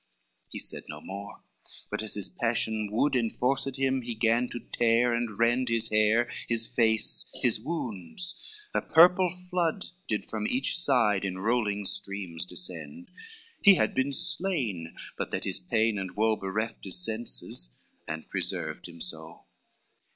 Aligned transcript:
He 0.49 0.57
said 0.57 0.85
no 0.89 0.99
more, 0.99 1.43
but, 1.91 2.01
as 2.01 2.15
his 2.15 2.27
passion 2.27 2.89
wood 2.91 3.15
Inforced 3.15 3.75
him, 3.77 4.01
he 4.01 4.15
gan 4.15 4.49
to 4.49 4.57
tear 4.59 5.13
and 5.13 5.37
rend 5.39 5.69
His 5.69 5.89
hair, 5.89 6.27
his 6.49 6.65
face, 6.65 7.29
his 7.43 7.59
wounds, 7.59 8.57
a 8.73 8.81
purple 8.81 9.29
flood 9.29 9.85
Did 10.07 10.25
from 10.27 10.47
each 10.47 10.75
side 10.75 11.23
in 11.23 11.37
rolling 11.37 11.85
streams 11.85 12.47
descend, 12.47 13.11
He 13.61 13.75
had 13.75 13.93
been 13.93 14.11
slain, 14.11 14.95
but 15.19 15.29
that 15.29 15.43
his 15.45 15.59
pain 15.59 15.99
and 15.99 16.15
woe 16.15 16.35
Bereft 16.35 16.83
his 16.85 16.97
senses, 17.05 17.69
and 18.07 18.27
preserved 18.27 18.87
him 18.89 19.01
so. 19.01 19.45